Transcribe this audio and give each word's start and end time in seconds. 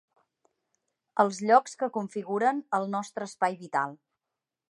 Els 1.23 1.41
llocs 1.49 1.77
que 1.83 1.91
configuren 1.99 2.63
el 2.79 2.89
nostre 2.97 3.31
espai 3.33 3.61
vital. 3.63 3.97